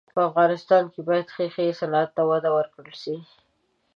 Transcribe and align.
په 0.15 0.21
افغانستان 0.29 0.83
کې 0.93 1.01
باید 1.09 1.25
د 1.27 1.31
ښیښې 1.35 1.77
صنعت 1.79 2.09
ته 2.15 2.21
وده 2.29 2.49
ورکړل 2.57 2.95
سي. 3.03 3.17